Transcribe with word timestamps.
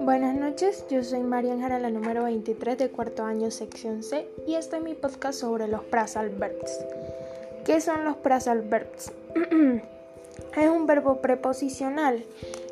Buenas 0.00 0.36
noches, 0.36 0.84
yo 0.90 1.02
soy 1.02 1.20
Marian 1.20 1.60
Jara, 1.60 1.78
la 1.78 1.90
número 1.90 2.24
23 2.24 2.78
de 2.78 2.90
cuarto 2.90 3.24
año, 3.24 3.50
sección 3.50 4.02
C, 4.02 4.26
y 4.46 4.54
este 4.54 4.76
es 4.76 4.82
mi 4.82 4.94
podcast 4.94 5.40
sobre 5.40 5.68
los 5.68 5.82
phrasal. 5.84 6.32
¿Qué 7.64 7.80
son 7.80 8.04
los 8.04 8.16
phrasal 8.16 8.64
es 10.56 10.68
un 10.68 10.86
verbo 10.86 11.20
preposicional. 11.20 12.24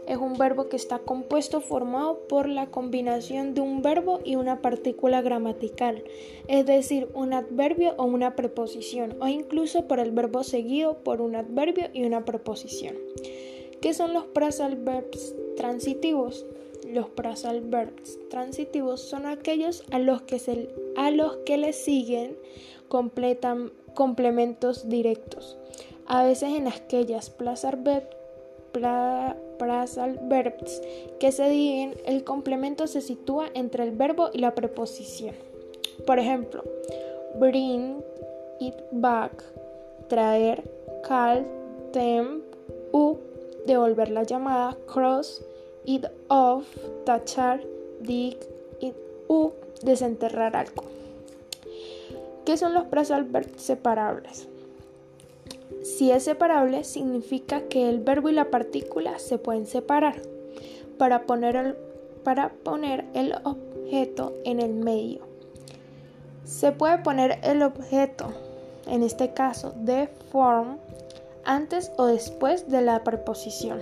Es 0.07 0.19
un 0.19 0.35
verbo 0.35 0.69
que 0.69 0.77
está 0.77 1.01
compuesto 1.01 1.61
formado 1.61 2.21
por 2.29 2.49
la 2.49 2.67
combinación 2.67 3.55
de 3.55 3.61
un 3.61 3.83
verbo 3.83 4.21
y 4.25 4.37
una 4.37 4.63
partícula 4.63 5.21
gramatical, 5.21 6.05
es 6.47 6.65
decir, 6.65 7.09
un 7.13 7.33
adverbio 7.33 7.95
o 7.97 8.05
una 8.05 8.37
preposición, 8.37 9.17
o 9.21 9.27
incluso 9.27 9.89
por 9.89 9.99
el 9.99 10.13
verbo 10.13 10.45
seguido 10.45 10.99
por 11.03 11.21
un 11.21 11.35
adverbio 11.35 11.89
y 11.93 12.05
una 12.05 12.25
preposición. 12.25 12.95
¿Qué 13.81 13.95
son 13.95 14.13
los 14.13 14.27
phrasal 14.27 14.77
verbs 14.77 15.35
transitivos? 15.57 16.47
Los 16.89 17.09
phrasal 17.09 17.63
verbs 17.63 18.19
transitivos 18.31 19.01
son 19.01 19.27
aquellos 19.27 19.83
a 19.91 19.99
los 19.99 20.23
que, 20.23 20.39
se, 20.39 20.69
a 20.97 21.11
los 21.11 21.39
que 21.39 21.57
le 21.57 21.73
siguen 21.73 22.37
completan, 22.89 23.73
complementos 23.95 24.89
directos. 24.89 25.59
A 26.07 26.23
veces 26.23 26.51
en 26.57 26.69
aquellas 26.69 27.31
phrasal 27.31 27.77
verbs 27.77 28.17
que 31.19 31.33
se 31.33 31.49
digan, 31.49 31.95
el 32.05 32.25
complemento 32.25 32.87
se 32.87 33.01
sitúa 33.01 33.49
entre 33.55 33.85
el 33.85 33.91
verbo 33.93 34.31
y 34.33 34.39
la 34.39 34.55
preposición. 34.55 35.35
Por 36.07 36.19
ejemplo, 36.19 36.63
bring 37.39 38.03
it 38.61 38.75
back, 38.93 39.43
traer, 40.09 40.63
call, 41.07 41.47
temp, 41.93 42.45
up, 42.93 43.19
devolver 43.67 44.11
la 44.11 44.23
llamada, 44.23 44.77
cross, 44.87 45.45
it 45.85 46.05
off, 46.29 46.67
tachar, 47.05 47.63
dig, 48.01 48.37
it 48.81 48.95
up, 49.29 49.55
desenterrar 49.83 50.57
algo. 50.57 50.85
¿Qué 52.45 52.57
son 52.57 52.75
los 52.75 52.85
phrasal 52.87 53.27
separables? 53.57 54.49
Si 55.87 56.11
es 56.11 56.25
separable, 56.25 56.83
significa 56.83 57.69
que 57.69 57.89
el 57.89 58.01
verbo 58.01 58.29
y 58.29 58.33
la 58.33 58.51
partícula 58.51 59.21
se 59.21 59.39
pueden 59.39 59.67
separar 59.67 60.21
para 60.99 61.27
poner 61.27 61.55
el, 61.55 61.77
para 62.25 62.49
poner 62.49 63.05
el 63.15 63.37
objeto 63.45 64.35
en 64.45 64.59
el 64.59 64.73
medio. 64.73 65.21
Se 66.45 66.73
puede 66.73 66.99
poner 66.99 67.39
el 67.45 67.63
objeto, 67.63 68.27
en 68.89 69.05
este 69.05 69.33
caso 69.33 69.75
de 69.77 70.09
form, 70.33 70.79
antes 71.45 71.93
o 71.97 72.07
después 72.07 72.69
de 72.69 72.83
la 72.83 73.05
preposición. 73.05 73.81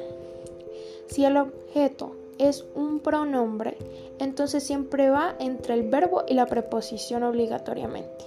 Si 1.06 1.25
el 1.25 1.38
objeto 1.38 2.14
es 2.36 2.66
un 2.75 3.00
pronombre, 3.00 3.78
entonces 4.19 4.62
siempre 4.62 5.08
va 5.08 5.36
entre 5.38 5.72
el 5.72 5.88
verbo 5.88 6.25
y 6.28 6.34
la 6.34 6.44
preposición 6.44 7.22
obligatoriamente. 7.22 8.27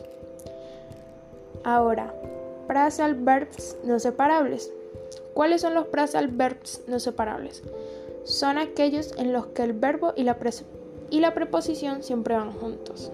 Ahora, 1.64 2.12
phrasal 2.68 3.16
verbs 3.16 3.78
no 3.84 4.00
separables. 4.00 4.72
¿Cuáles 5.34 5.62
son 5.62 5.74
los 5.74 5.88
phrasal 5.88 6.28
verbs 6.28 6.82
no 6.88 7.00
separables? 7.00 7.64
Son 8.24 8.58
aquellos 8.58 9.14
en 9.18 9.34
los 9.34 9.48
que 9.48 9.64
el 9.64 9.74
verbo 9.74 10.14
y 10.16 10.24
la, 10.24 11.34
preposición 11.34 12.04
siempre 12.04 12.36
van 12.36 12.52
juntos. 12.52 13.12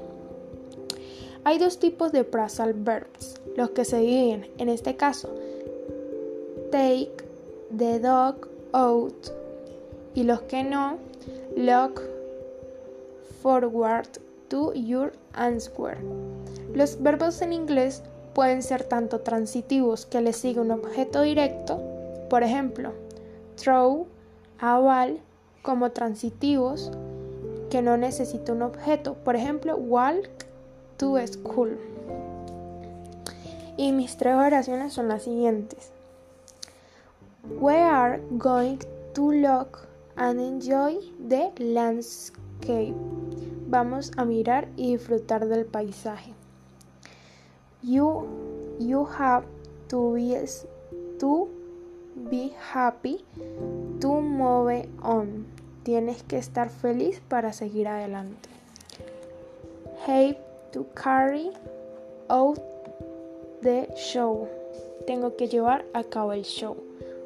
Hay 1.43 1.59
dos 1.59 1.77
tipos 1.79 2.11
de 2.11 2.23
phrasal 2.23 2.73
verbs, 2.73 3.41
los 3.55 3.71
que 3.71 3.85
se 3.85 3.97
dividen, 3.97 4.49
en 4.57 4.69
este 4.69 4.95
caso, 4.95 5.29
take 6.71 7.11
the 7.77 7.99
dog 7.99 8.47
out 8.71 9.27
y 10.15 10.23
los 10.23 10.41
que 10.43 10.63
no, 10.63 10.97
look 11.55 12.01
forward 13.41 14.07
to 14.47 14.73
your 14.73 15.11
answer. 15.33 15.97
Los 16.73 17.01
verbos 17.01 17.41
en 17.41 17.53
inglés 17.53 18.01
pueden 18.33 18.63
ser 18.63 18.83
tanto 18.83 19.21
transitivos 19.21 20.05
que 20.05 20.21
le 20.21 20.33
sigue 20.33 20.59
un 20.59 20.71
objeto 20.71 21.21
directo, 21.21 21.81
por 22.29 22.43
ejemplo, 22.43 22.93
throw, 23.55 24.07
aval, 24.59 25.19
como 25.61 25.91
transitivos 25.91 26.91
que 27.69 27.81
no 27.81 27.97
necesita 27.97 28.53
un 28.53 28.61
objeto, 28.61 29.15
por 29.15 29.35
ejemplo, 29.35 29.75
walk 29.77 30.29
to 30.97 31.15
school. 31.25 31.79
Y 33.77 33.91
mis 33.91 34.17
tres 34.17 34.35
oraciones 34.35 34.93
son 34.93 35.07
las 35.07 35.23
siguientes. 35.23 35.91
We 37.59 37.75
are 37.75 38.21
going 38.31 38.77
to 39.13 39.31
look 39.31 39.87
and 40.15 40.39
enjoy 40.39 40.99
the 41.27 41.51
landscape. 41.57 42.93
Vamos 43.67 44.11
a 44.17 44.25
mirar 44.25 44.67
y 44.75 44.95
disfrutar 44.95 45.47
del 45.47 45.65
paisaje. 45.65 46.33
You, 47.83 48.77
you 48.79 49.05
have 49.05 49.43
to 49.89 50.13
be, 50.13 50.35
to 51.19 51.49
be 52.29 52.53
happy 52.71 53.25
to 53.99 54.21
move 54.21 54.87
on. 55.01 55.45
Tienes 55.83 56.23
que 56.23 56.37
estar 56.37 56.69
feliz 56.69 57.19
para 57.27 57.51
seguir 57.51 57.87
adelante. 57.87 58.49
Have 60.07 60.37
to 60.71 60.85
carry 60.95 61.51
out 62.29 62.59
the 63.61 63.87
show. 63.97 64.47
Tengo 65.05 65.35
que 65.35 65.47
llevar 65.47 65.85
a 65.93 66.03
cabo 66.03 66.31
el 66.31 66.45
show. 66.45 66.77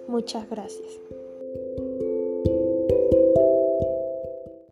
Muchas 0.07 0.50
gracias. 0.50 1.00